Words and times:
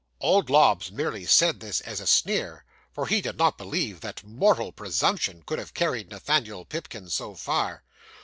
'Old 0.19 0.49
Lobbs 0.49 0.91
merely 0.91 1.25
said 1.27 1.59
this 1.59 1.79
as 1.81 1.99
a 1.99 2.07
sneer: 2.07 2.65
for 2.91 3.05
he 3.05 3.21
did 3.21 3.37
not 3.37 3.59
believe 3.59 4.01
that 4.01 4.23
mortal 4.23 4.71
presumption 4.71 5.43
could 5.45 5.59
have 5.59 5.75
carried 5.75 6.09
Nathaniel 6.09 6.65
Pipkin 6.65 7.07
so 7.07 7.35
far. 7.35 7.83